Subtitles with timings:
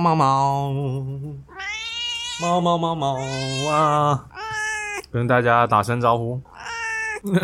[0.00, 0.72] 猫猫
[2.40, 3.18] 猫猫，猫猫猫
[3.70, 4.24] 啊！
[5.12, 6.40] 跟大家打声招呼，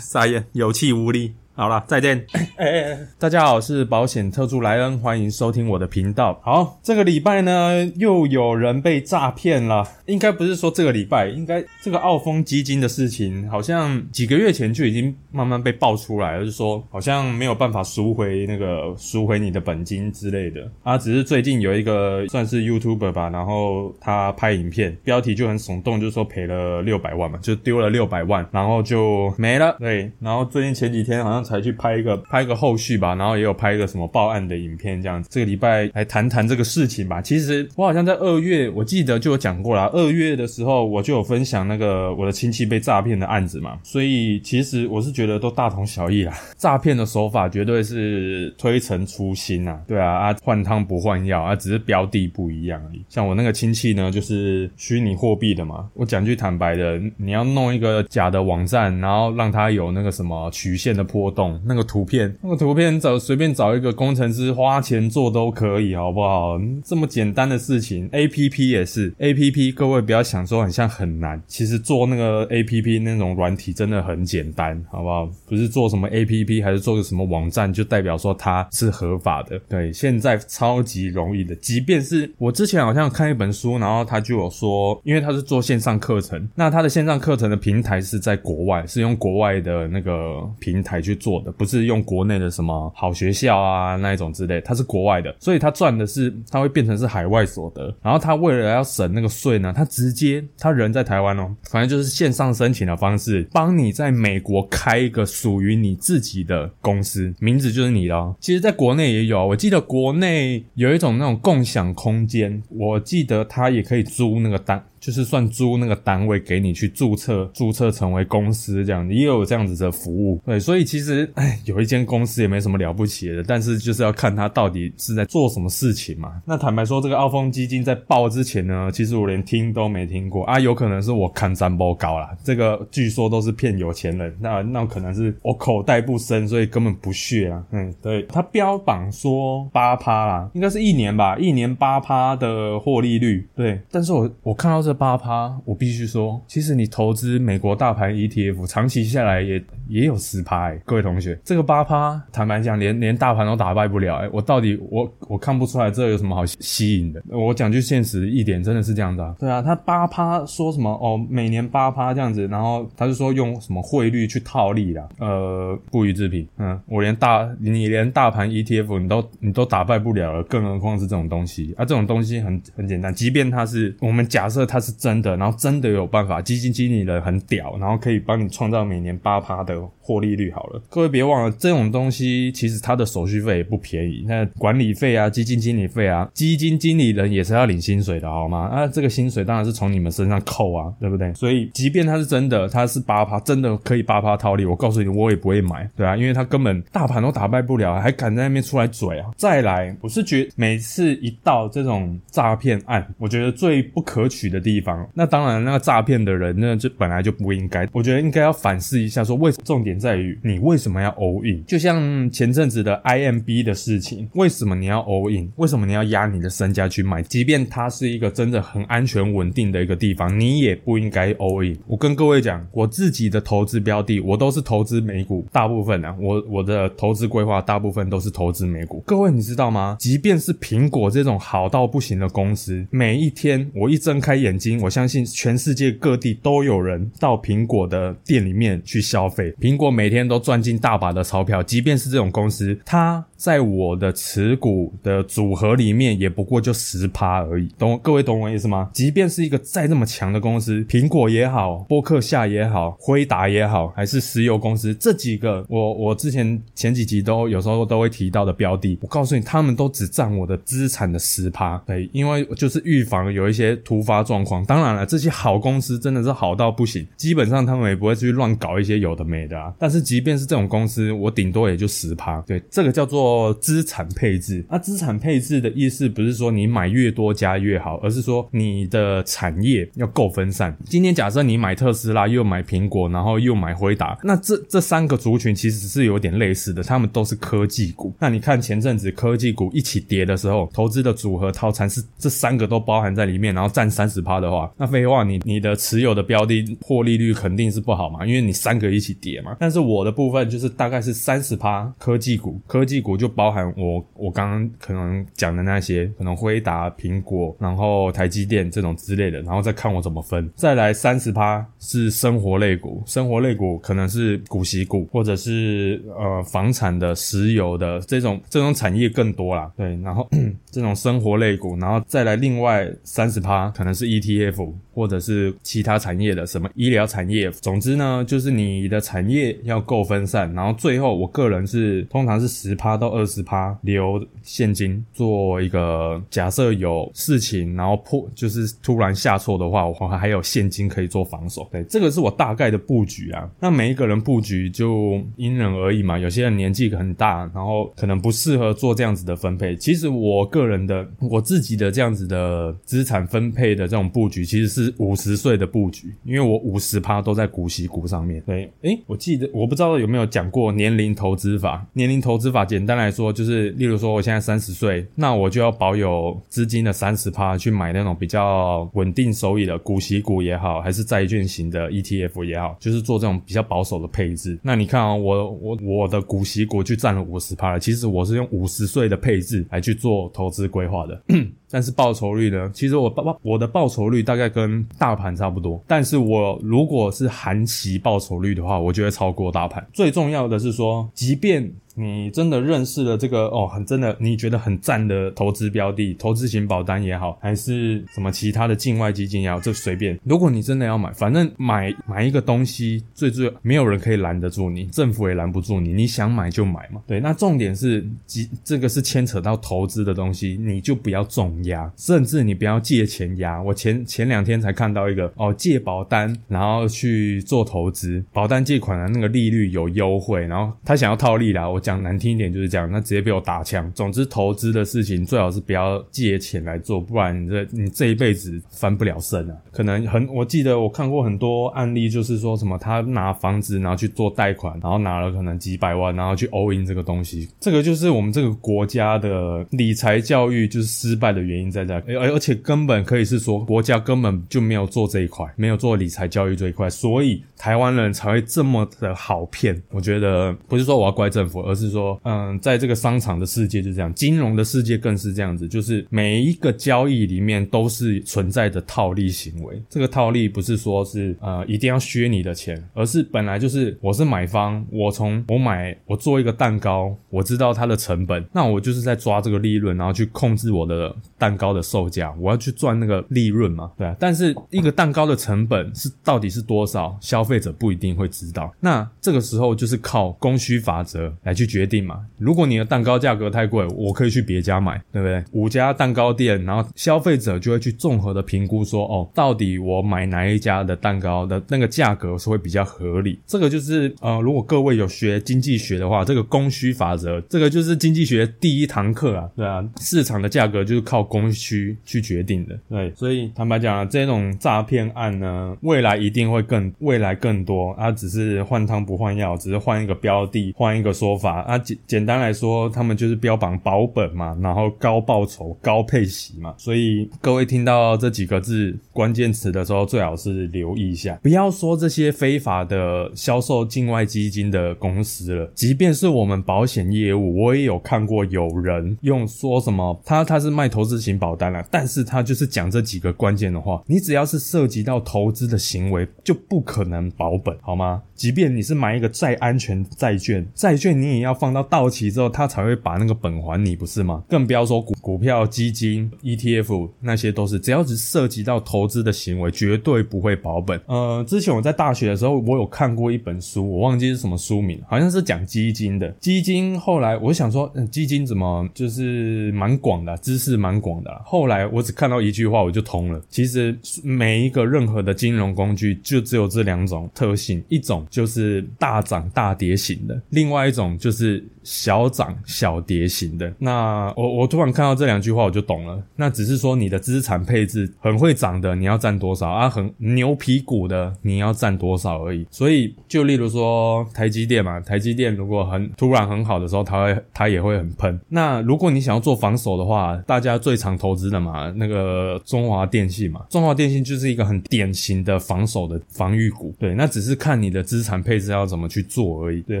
[0.00, 1.36] 撒野，有气无力。
[1.58, 2.24] 好了，再见。
[2.54, 6.40] 哎，大家好，我是保险特助莱恩，欢迎收听我的频道。
[6.40, 9.84] 好，这个礼拜呢，又有人被诈骗了。
[10.06, 20.60] 应该不是说这个礼拜，应该这个澳丰基金的事情，好像几个月前就已经慢慢被爆出来了，就是说好像没有办法赎回那个赎回你的本金之类的。
[20.84, 29.74] 啊，只是最近有一个算是 YouTuber 吧，然后他拍影片，标题就很耸动，就是说赔了六百万嘛，就丢了六百万，然后就没了。
[29.80, 31.47] 对，然后最近前几天好像。
[31.48, 35.28] 才去拍一个拍一个后续吧，然后也有拍一个什么报案的影片这样子。
[35.32, 37.22] 这个礼拜来谈谈这个事情吧。
[37.22, 39.88] 其实我好像在二月，我记得就有讲过啦。
[39.92, 43.78] 二月的时候我就有分享那个我的亲戚被诈骗的案子嘛。
[43.82, 46.34] 所以其实我是觉得都大同小异啦。
[46.58, 49.80] 诈骗的手法绝对是推陈出新啊。
[49.86, 53.02] 对啊啊，换汤不换药啊，只是标的不一样而已。
[53.08, 55.88] 像我那个亲戚呢，就是虚拟货币的嘛。
[55.94, 61.28] 我讲句坦白的，你要弄一个假的网站，然后让他有那个什么曲线的波。
[61.38, 66.58] 懂那个图片，那个图片找随便找一个工程师花钱做都可以，好不好？
[66.84, 75.30] 这么简单的事情，A P P 也是 A P P，各位不要想说很像很难，其实做那个 A P P 那种软体真的很简单，好不好？
[75.46, 79.56] 不是做什么 A P P，还是做个什么网站，就代表说它是合法的。
[79.68, 91.27] 对，现在超级容易的，即便是我之前好像看一本书，然后他就有说，因为他是做线上课程，那他的线上课程的平台是在国外，是用国外的那个平台去做。
[91.28, 97.94] 做的不是用国内的什么好学校啊那一种之类，它是国外的，所以他赚的是他会变成是海外所得。
[98.02, 108.34] 然后他为了要省那个税呢，他直接他人在台湾哦，反正就是线上申请的方式，帮你在美国开一个属于你自己的公司，名字就是你的。
[108.40, 114.82] 其实，在国内也有，我记得国内有一种那种共享空间，我记得他也可以租那个单。
[115.00, 120.40] 就是算租那个单位给你去注册，注册成为公司这样，也有这样子的服务。
[120.44, 126.42] 对，所以其实哎，有一间公司也没什么了不起的，但是就是要看他到底是在做什么事情嘛。
[126.44, 132.28] 那坦白说，这个澳丰基金在报之前呢，其实我连听都没听过啊，有可能是我看三波高了。
[132.42, 137.64] 这个据说都是骗有钱人，那那可能是我口袋不深，所以根本不屑啊。
[137.70, 143.46] 嗯，对他标榜说八趴啦，应该是一年吧，一年八趴的获利率。
[143.54, 144.87] 对，但是我我看到。
[144.88, 157.22] 这八趴，我必须说，其实你投资美国大盘 ETF，长期下来也也有十趴哎，各位同学，这个八趴，坦白讲，连连大盘都打败不了哎，我到底我我看不出来这有什么好吸引的？
[157.28, 159.36] 我讲句现实一点，真的是这样的。
[159.38, 166.48] 对啊，他八趴说什么哦，每年八趴这样子，然后他就说用什么汇率去套利啦，呃，不予置评。
[166.56, 171.84] 嗯，我连大你连大盘 ETF 你都你都打败不了了，更何况是这种东西啊？
[171.84, 174.77] 这种东西很很简单，即便它是我们假设它。
[174.80, 180.50] 是真的，然后真的有办法，基金经理人很屌，然后可以帮你创造每年八趴的获利率。
[180.52, 188.68] 好了，各位别忘了，这种东西其实它的手续费也不便宜，那管理费啊、基金经理费啊，基金经理人也是要领薪水的，好吗？
[188.68, 191.32] 啊，这个薪水当然是从你们身上扣啊，对不对？
[191.34, 199.30] 所以，即便它是真的，它是八趴，真的可以八趴套利，我告诉你，我也不会买，对啊，因为他根本大盘都打败不了，还敢在那边出来嘴啊！
[199.36, 204.58] 再来，我是觉每次一到这种诈骗案，我觉得最不可取的。
[204.68, 207.88] 地方，那当然，那个诈骗的人，那就本来就不应该。
[207.90, 211.64] 我觉得应该要反思一下，说为什重点在于你为什么要 all in？
[211.64, 215.50] 就像前阵子的 IMB 的事情，为什么你要 all in？
[215.56, 217.22] 为什么你要压你的身家去买？
[217.22, 221.78] 即便它是一个真的很安全稳定的一个地方，你也不应该 all in。
[221.86, 229.02] 我跟各位讲，我自己的投资标的，我都是投资美股，大部分啊，我我的投资规划大部分都是投资美股。
[229.06, 229.96] 各位你知道吗？
[229.98, 234.57] 即便是苹果这种好到不行的公司，每一天我一睁开眼。
[234.80, 241.62] 我相信全世界各地都有人到苹果的店里面去消费，苹果每天都赚进大把的钞票。
[241.62, 247.68] 即便是这种公司，它在我的持股的组合里面也不过就十趴而已。
[247.78, 248.90] 懂各位懂我意思吗？
[248.92, 261.80] 即便是一个再这么强的公司，苹果也好，波克夏也好，辉达也好，还是石油公司，这几个我我之前前几集都有时候都会提到的标的，我告诉你，他们都只占我的资产的十趴。
[261.86, 264.47] 对，因为就是预防有一些突发状况。
[264.48, 264.64] 狂。
[264.64, 269.72] 当然了，这些好公司真的是好到不行，基本上他们也不会去乱搞一些有的没的啊。
[269.78, 272.40] 但是即便是这种公司，我顶多也就十趴。
[272.46, 274.64] 对，这个叫做资产配置。
[274.70, 280.74] 那资产配置的意思不是说你买越多家越好，而是说你的产业要够分散。
[280.86, 288.14] 今天假设你买特斯拉，又买苹果，然后又买辉达，那这这三个族群其实是有点类似的，他们都是科技股。
[288.18, 299.56] 那你看前阵子科技股一起跌的时候，投资的组合套餐是这三个都包含在里面，然后占三十趴的话，那废话，你你的持有的标的获利率肯定是不好嘛，因为你三个一起跌嘛。
[299.58, 310.50] 但是我的部分就是大概是三十趴科技股，科技股就包含我我刚刚可能讲的那些，可能辉达、苹果，然后台积电这种之类的，然后再看我怎么分。
[310.54, 319.70] 再来三十趴是生活类股，生活类股可能是股息股，或者是呃房产的、石油的这种这种产业更多啦。
[319.76, 320.28] 对，然后
[320.70, 324.72] 这种生活类股，然后再来另外三十趴可能是 ET ETF。
[324.98, 341.68] 或者是其他产业的什么医疗产业，总之呢，就是你的产业要够分散，然后最后我个人是通常是十趴到二十趴留现金做一个假设有事情，然后破就是突然下挫的话，我还有现金可以做防守。
[341.70, 343.48] 对，这个是我大概的布局啊。
[343.60, 349.76] 那每一个人布局就因人而异嘛，有些人年纪很大，然后可能不适合做这样子的分配。
[349.76, 354.88] 其实我个人的我自己的这样子的资产分配的这种局，其实是。
[354.96, 358.42] 五十岁的布局，因为我五十趴都在股息股上面。
[358.46, 361.86] 对，诶，我记得我不知道有没有讲过年龄投资法。
[361.92, 374.58] 年龄投资法简单来说，就是例如说我现在三十岁，那我就要保有资金的三十趴去买那种比较稳定收益的股息股也好，还是债券型的 ETF 也好，就是做这种比较保守的配置。
[374.62, 377.78] 那你看啊，我我我的股息股就占了五十趴了。
[377.78, 381.22] 其实我是用五十岁的配置来去做投资规划的。
[381.70, 382.70] 但是报酬率呢？
[382.72, 385.82] 其实我报我的报酬率大概跟大盘差不多。
[385.86, 389.86] 但是我如果是含息报酬率的话，我就会超过大盘。
[389.92, 391.72] 最重要的是说，即便。
[391.98, 400.16] 你真的认识了这个哦，很真的，你觉得很赞的投资标的，投资型保单也好，还是什么其他的境外基金也好，这随便。
[400.22, 407.02] 如果你真的要买，反正买买一个东西，最最没有人可以拦得住你，政府也拦不住你，你想买就买嘛。
[407.04, 413.60] 对，那重点是，即这个是牵扯到投资的东西，你就不要重压，甚至你不要借钱压。
[413.60, 421.82] 我前前两天才看到一个哦，借保单然后去做投资，保单借款的那个利率有优惠，然后他想要套利啦，我。
[421.88, 423.90] 讲难听一点就是这样，那直接被我打枪。
[423.94, 429.56] 总之，投资的事情最好是不要借钱来做，不然你这你这一辈子翻不了身啊。
[429.72, 437.48] 可能很，我记得我看过很多案例，就是说什么他拿房子然后去做贷款，然后拿了可能几百万，然后去 all in 这个东西。
[437.58, 449.80] 这个就是我们这个国家的理财教育就是失败的原因在这，而而且根本可以是说国家根本就没有做这一块，没有做理财教育这一块，所以台湾人才会这么的好骗。
[449.90, 459.80] 我觉得不是说我要怪政府，而是说，嗯，在这个商场的世界就这样，金融的世界更是这样子，就是每一个交易里面都是存在着套利行为。
[459.88, 474.16] 这个套利不是说是呃一定要削你的钱，而是本来就是我是买方，我从我买我做一个蛋糕，我知道它的成本，那我就是在抓这个利润，然后去控制我的蛋糕的售价，我要去赚那个利润嘛，对啊。
[474.18, 478.74] 但是一个蛋糕的成本是到底是多少，消费者不一定会知道。
[478.80, 481.67] 那这个时候就是靠供需法则来去。
[481.68, 482.24] 决定嘛？
[482.38, 485.44] 如果你的蛋糕价格太贵，我可以去别家买，对不对？
[485.52, 493.38] 五家蛋糕店，然后消费者就会去综合的评估说，哦，到底我买哪一家的蛋糕的那个价格是会比较合理？
[493.46, 503.12] 这个就是呃，如果各位有学经济学的话，这个供需法则，这个就是经济学第一堂课啊，对啊，市场的价格就是靠供需去决定的，对。
[503.14, 511.47] 所以坦白讲啊，这种诈骗案呢，未来一定会更未来更多，它只是换汤不换药，只是换一个标的，换一个说法。
[511.52, 538.22] 啊，简简单来说，他们就是标榜保本嘛，然后高报酬、高配息嘛，所以各位听到这几个字关键词的时候，最好是留意一下，不要说这些非法的销售境外基金的公司了，即便是我们保险业务，我也有看过有人用说什么，他他是卖投资型保单了，但是他就是讲这几个关键的话，你只要是涉及到投资的行为，就不可能保本，好吗？
[538.34, 544.42] 即便你是买一个再安全债券，债券你你要放到到期之后，他才会把那个本还你，不是吗？
[544.48, 551.00] 更不要说股股票、基金、ETF 那些都是，只要只涉及到投资的行为，绝对不会保本。
[551.06, 556.28] 呃，之前我在大学的时候，我有看过一本书，我忘记是什么书名，好像是讲基金的。
[556.40, 561.30] 基金后来我想说，嗯，基金怎么就是蛮广的，知识蛮广的。
[561.44, 563.40] 后来我只看到一句话，我就通了。
[563.48, 573.70] 其实每一个任何的金融工具，就只有这两种特性，一种就是大涨大跌型的，另外一种就就是小涨小跌型的。
[573.78, 576.18] 那我我突然看到这两句话，我就懂了。
[576.36, 579.90] 那只是说你的资产配置很会涨的，你要占多少啊？
[579.90, 582.66] 很牛皮股的，你要占多少而已。
[582.70, 588.40] 所以就例如说台积电嘛，台积电如果很突然很好的时候，它会它也会很喷。
[588.48, 596.94] 那如果你想要做防守的话，大家最常投资的嘛，那个中华电信嘛，中华电信就是一个很典型的防守的防御股。
[596.98, 599.82] 对，那只是看你的资产配置要怎么去做而已。
[599.82, 600.00] 对，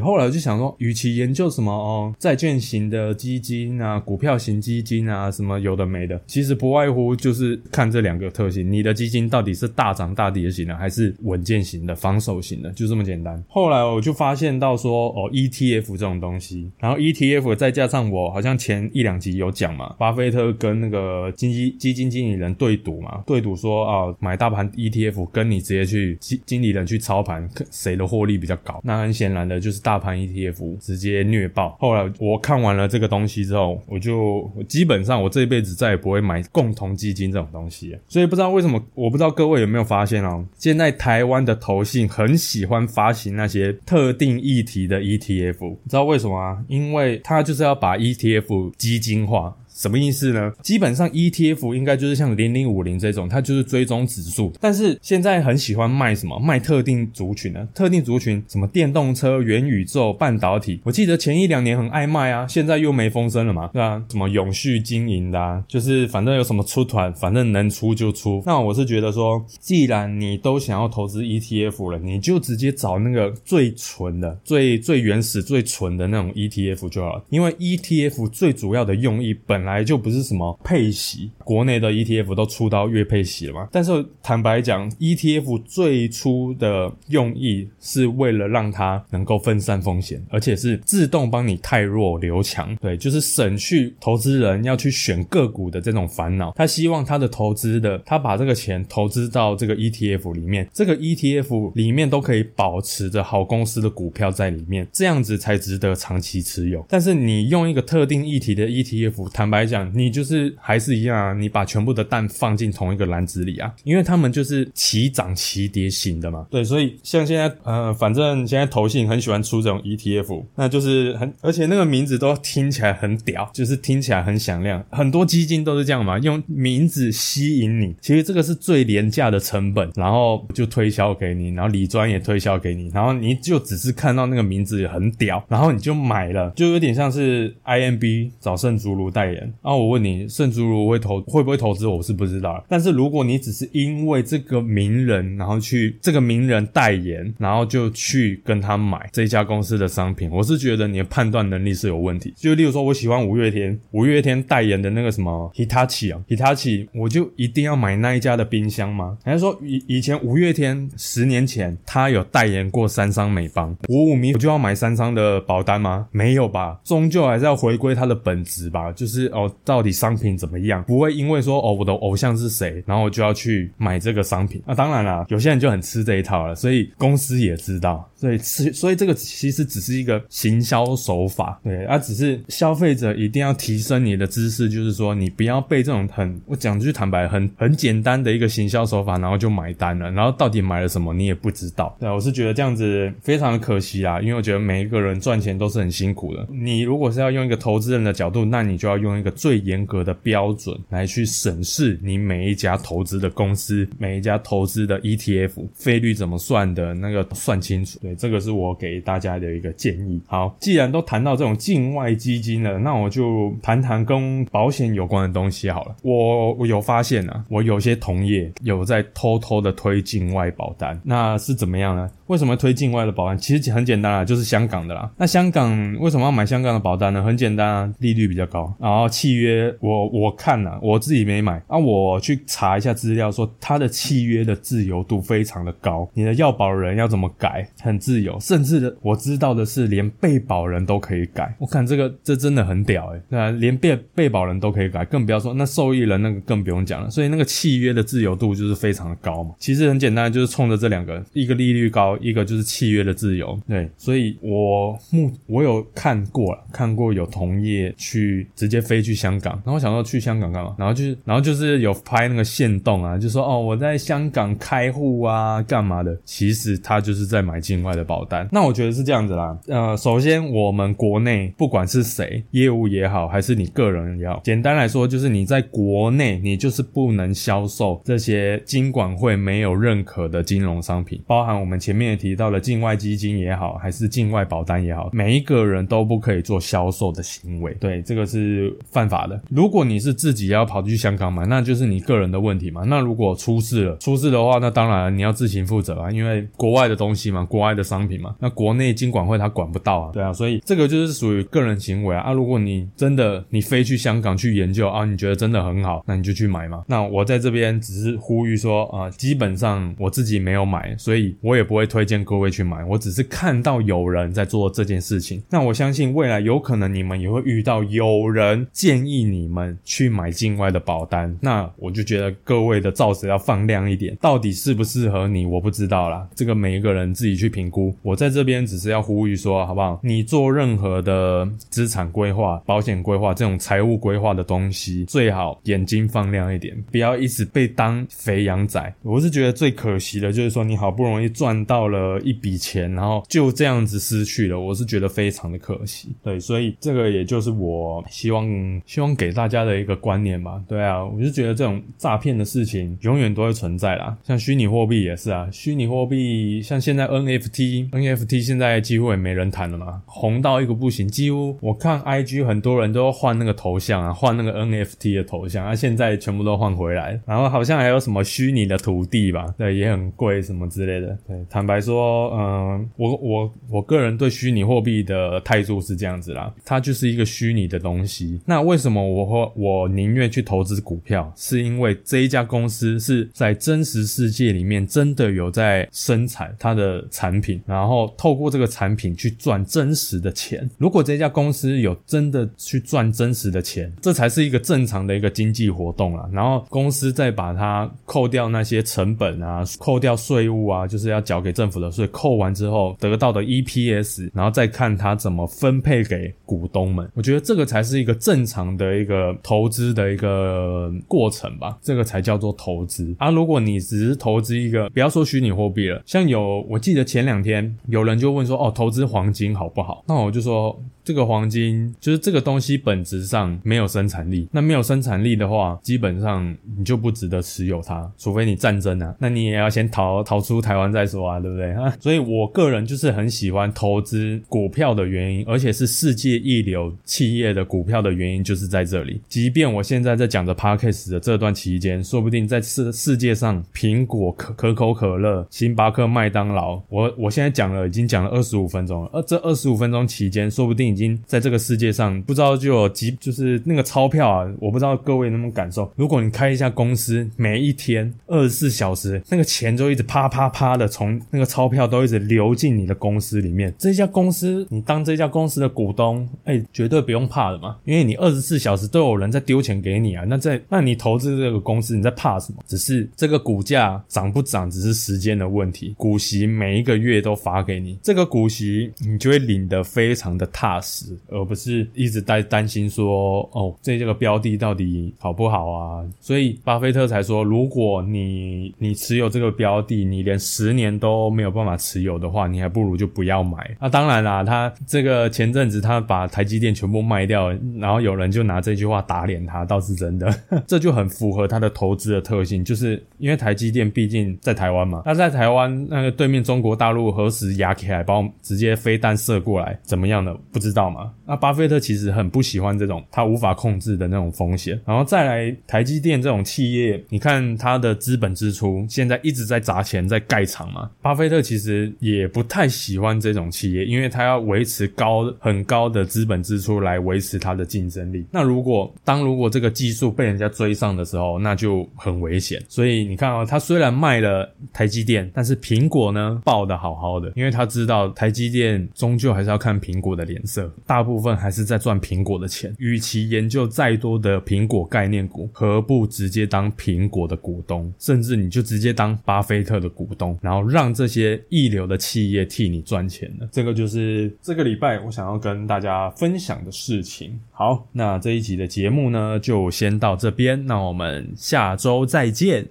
[0.00, 13.42] 后来我就想说，与其研究什么哦债券型的基金啊，股票型基金啊，什么有的没的，其实不外乎就是看这两个特性，你的基金到底是大涨大跌型的，还是稳健型的、防守型的，就这么简单。
[13.48, 28.80] 后来我就发现到说，哦，ETF 这种东西，然后 ETF 再加上我好像前一两集有讲嘛，巴菲特跟那个基金基金经理人对赌嘛，对赌说啊，买大盘 ETF 跟你直接去经经理人去操盘，谁的获利比较高？
[28.84, 31.76] 那很显然的就是大盘 ETF 直接虐暴。
[31.80, 37.96] 后来我看完了这个东西之后，我就基本上我这一辈子再也不会买共同基金这种东西。
[38.08, 46.58] 所以不知道为什么，我不知道各位有没有发现哦，现在台湾的投信很喜欢发行那些特定议题的 ETF，你知道为什么啊？
[46.68, 49.54] 因为它就是要把 ETF 基金化。
[49.78, 50.52] 什么意思呢？
[50.60, 54.52] 基本上 ETF 应该就是像零零五零这种，它就是追踪指数。
[54.60, 56.36] 但是现在很喜欢卖什么？
[56.40, 57.68] 卖特定族群呢？
[57.72, 60.80] 特定族群什么电动车、元宇宙、半导体。
[60.82, 64.02] 我记得前一两年很爱卖啊，现在又没风声了嘛，对吧？
[64.10, 68.42] 什么永续经营的，啊就是反正有什么出团，反正能出就出。
[68.44, 77.24] 那我是觉得说，既然你都想要投资 ETF 了，你就直接找那个最纯的、最最原始、最纯的那种 ETF 就好了。
[77.30, 79.67] 因为 ETF 最主要的用意本。
[79.68, 83.68] 来就不是什么配息，国内的 ETF 都出到月配息了嘛。
[83.70, 92.74] 但是坦白讲，ETF 最初的用意是为了让它能够分散风险，而且是自动帮你太弱留强。
[92.76, 96.52] 对，就是省去投资人要去选个股的这种烦恼。
[96.56, 106.82] 他希望他的投资的，他把这个钱投资到这个 ETF 里面，这个 ETF 里面都可以保持着好公司的股票在里面，这样子才值得长期持有。
[106.88, 109.57] 但是你用一个特定议题的 ETF，坦白。
[109.58, 116.46] 来讲，你就是还是一样啊，你把全部的蛋放进同一个篮子里啊，因为他们就是齐涨齐跌型的嘛。
[116.50, 124.84] 对，所以像现在，呃，反正现在投信很喜欢出这种 ETF，那就是很，而且那个名字都听起来很屌，就是听起来很响亮。
[124.90, 127.94] 很多基金都是这样嘛，用名字吸引你。
[128.00, 139.37] 其实这个是最廉价的成本，然后就推销给你，然后理专也推销给你，然后你就只是看到那个名字很屌，然后你就买了，就有点像是 IMB 找圣竹如代言。
[139.62, 141.86] 啊，我问你，圣祖如会投会不会投资？
[141.86, 142.64] 我是不知道。
[142.68, 152.32] 但是如果你只是因为这个名人，然后去这个名人代言，然后就去跟他买这家公司的商品，我是觉得你的判断能力是有问题。
[152.36, 159.18] 就例如说，我喜欢五月天，五月天代言的那个什么 Hitachi 啊，Hitachi，我就一定要买那一家的冰箱吗？
[159.24, 166.08] 还是说以以前五月天十年前他有代言过三商美邦，我五迷我就要买三商的保单吗？
[166.10, 169.27] 没有吧，终究还是要回归它的本质吧，就是。
[169.28, 170.82] 哦，到底商品怎么样？
[170.84, 174.62] 不会因为说哦，我的偶像是谁，然后我就要去买这个商品。
[174.66, 191.96] 那当然啦，有些人就很吃这一套了，所以公司也知道，所以吃，所以这个其实只是一个行销手法，对，啊，只是消费者一定要提升你的知识，就是说你不要被这种很，我讲句坦白，很很简单的一个行销手法，然后就买单了，然后到底买了什么你也不知道。
[192.00, 196.46] 对，我是觉得这样子非常的可惜啦，因为我觉得每一个人赚钱都是很辛苦的。
[196.50, 199.28] 你如果是要用一个投资人的角度，那你就要用一个。
[199.38, 207.98] 最严格的标准来去审视你每一家投资的公司，每一家投资的 ETF 费率怎么算的，那个算清楚。
[208.00, 210.20] 对，这个是我给大家的一个建议。
[210.26, 215.94] 好，既然都谈到这种境外基金了，那我就谈谈跟保险有关的东西好了。
[216.02, 222.10] 我我有发现啊，我有些同业有在偷偷的推境外保单，那是怎么样呢？
[222.26, 223.38] 为什么推境外的保单？
[223.38, 225.10] 其实很简单啊，就是香港的啦。
[225.16, 227.22] 那香港为什么要买香港的保单呢？
[227.22, 229.07] 很简单啊，利率比较高，然后。
[229.08, 231.62] 契约我我看了，我自己没买。
[231.66, 249.54] 啊，我去查一下资料，说它的契约的自由度非常的高，你的要保人要怎么改很自由，甚至我知道的是连被保人都可以改，我看这个这真的很屌诶、那，连被被保人都可以改，更不要说那受益人那个更不用讲了，所以那个契约的自由度就是非常的高嘛。
[249.58, 260.74] 其实很简单，就是冲着这两个，一个利率高，一个就是契约的自由，对，所以我目我有看过了，看过有同业去直接飞飞去香港，然后想说去香港干嘛？
[260.76, 268.48] 然后就是然后就是有拍那个线动啊，就说哦我在香港开户啊干嘛的，其实他就是在买境外的保单。
[268.50, 289.40] 那我觉得是这样子啦，呃，首先我们国内不管是谁业务也好，还是你个人也好，简单来说就是你在国内你就是不能销售这些金管会没有认可的金融商品，包含我们前面也提到的境外基金也好，还是境外保单也好，每一个人都不可以做销售的行为，对，这个是犯法的。
[289.50, 292.82] 如果你是自己要跑去香港买，那就是你个人的问题嘛。
[292.86, 302.22] 那如果出事了，出事的话，那当然你要自行负责啊，因为国外的东西嘛，国外的商品嘛，那国内金管会他管不到啊，对啊，所以这个就是属于个人行为啊。
[302.22, 306.82] 啊，如果你真的你飞去香港去研究啊，你觉得真的很好，那你就去买嘛。
[306.86, 312.84] 那我在这边只是呼吁说啊，基本上我自己没有买，所以我也不会推荐各位去买。
[312.84, 327.92] 我只是看到有人在做这件事情，那我相信未来有可能你们也会遇到有人建议你们去买境外的保单，那我就觉得各位的罩子要放亮一点，到底适不适合你，我不知道啦，这个每一个人自己去评估。
[328.02, 329.98] 我在这边只是要呼吁说，好不好？
[330.04, 338.94] 你做任何的资产规划、保险规划这种财务规划的东西，最好眼睛放亮一点，不要一直被当肥羊仔。
[339.02, 346.14] 我是觉得最可惜的就是说，你好不容易赚到了一笔钱，然后就这样子失去了，我是觉得非常的可惜。
[346.22, 348.46] 对，所以这个也就是我希望
[348.86, 350.62] 希望给大家的一个观念吧。
[350.68, 371.16] 对啊，我就觉得这种诈骗的事情永远都会存在啦，像虚拟货币也是啊，虚拟货币像现在 NFT，NFT 现在几乎也没人谈了嘛，红到一个不行，几乎我看 IG 很多人都换那个头像啊，换那个 NFT 的头像，啊，现在全部都换回来，然后好像还有什么虚拟的土地吧，对，也很贵什么之类的。
[371.26, 378.40] 对，坦白说，嗯，我我我个人对虚拟货币的态度是这样子啦，它就是一个虚拟的东西。
[378.48, 381.30] 那为什么我会我宁愿去投资股票？
[381.36, 390.66] 是因为这一家公司是在真实世界里面真的有在生产它的产品，然后透过这个产品去赚真实的钱。
[390.78, 396.26] 如果这家公司有真的去赚真实的钱，这才是一个正常的一个经济活动啊。
[396.32, 407.06] 然后公司再把它扣掉那些成本啊，扣掉税务啊，就是要缴给政府的税，扣完之后得到的 EPS，然后再看它怎么分配给股东们。
[407.12, 413.30] 我觉得这个才是一个正正常的一个投资的一个过程吧，这个才叫做投资啊。
[413.30, 420.04] 如果你只是投资一个，不要说虚拟货币了，像有我记得前两天有人就问说，哦，投资黄金好不好？
[420.06, 420.80] 那我就说。
[421.04, 431.90] 这个黄金就是这个东西本质上没有生产力，那没有生产力的话，基本上你就不值得持有它，除非你战争啊，那你也要先逃逃出台湾再说啊，对不对啊？
[431.98, 439.20] 所以我个人就是很喜欢投资股票的原因，而且是世界一流企业的股票的原因原因就是在这里。
[439.28, 450.88] 即便我现在在讲着 Parkes 的这段期间，说不定在世世界上，苹果、可可口可乐、星巴克、麦当劳，我我现在讲了已经讲了二十五分钟了，而这二十五分钟期间，说不定。
[450.88, 455.92] 已经在这个世界上，不知道就有几就是那个钞票啊，我不知道各位能不能感受。
[455.96, 463.72] 如果你开一家公司，每一天二十四小时，那个钱就一直啪啪啪的从那个钞票都一直流进你的公司里面。
[463.76, 470.24] 这家公司，你当这家公司的股东，哎，绝对不用怕的嘛，因为你二十四小时都有人在丢钱给你啊。
[470.26, 472.58] 那在那你投资这个公司，你在怕什么？
[472.66, 475.94] 只是这个股价涨不涨，只是时间的问题。
[475.96, 481.06] 股息每一个月都发给你，这个股息你就会领得非常的踏实。
[481.28, 486.04] 而不是一直在担心说哦，这这个标的到底好不好啊？
[486.20, 493.76] 所以巴菲特才说，如果你你持有这个标的，你连十年都没有办法持有的话，你还不如就不要买。
[493.80, 500.34] 那当然啦，他这个前阵子他把台积电全部卖掉，然后有有人就拿这句话打脸他，倒是真的，
[500.66, 510.88] 这就很符合他的投资的特性，就是因为台积电毕竟在台湾嘛，那在台湾那个对面中国大陆何时压起来，把我们直接飞弹射过来，怎么样的不知道。
[510.88, 511.12] 嘛？
[511.26, 514.80] 那巴菲特其实很不喜欢这种他无法控制的那种风险。
[514.86, 520.88] 然后再来台积电这种企业，你看它的资本支出现在一直在砸钱在盖厂嘛。
[521.02, 528.24] 巴菲特其实也不太喜欢这种企业，因为他要维持高很高的资本支出来维持他的竞争争力。
[528.30, 532.62] 那如果当如果这个技术被人家追上的时候，那就很危险。
[532.68, 542.74] 所以你看啊，他虽然卖了台积电，但是苹果呢爆的好好的，因为他知道台积电终究还是要看苹果的脸色，大部分还是在赚苹果的钱。
[542.78, 553.48] 与其研究再多的苹果概念股，何不直接当苹果的股东，甚至你就直接当巴菲特的股东，然后让这些一流的企业替你赚钱呢？
[553.50, 557.38] 这个就是这个礼拜我想要跟大家分享的事情。
[557.50, 562.68] 好，那这一集的节目呢就先到这边那我们下周再见。